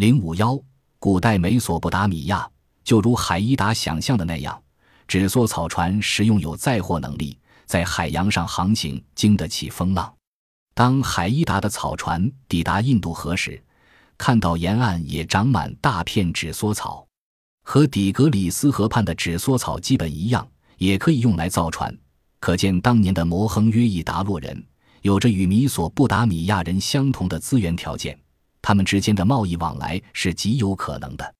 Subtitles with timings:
[0.00, 0.58] 零五幺，
[0.98, 2.50] 古代美索不达米亚
[2.82, 4.58] 就如海伊达想象的那样，
[5.06, 10.10] 纸梭草船实用有载货能力，在海洋上航行经得起风浪。
[10.72, 13.62] 当海伊达的草船抵达印度河时，
[14.16, 17.06] 看到沿岸也长满大片纸梭草，
[17.62, 20.48] 和底格里斯河畔的纸梭草基本一样，
[20.78, 21.94] 也可以用来造船。
[22.38, 24.64] 可见当年的摩亨约伊达洛人
[25.02, 28.18] 有着与米索不达米亚人相同的资源条件。
[28.62, 31.34] 他们之间的贸易往来是极有可能的。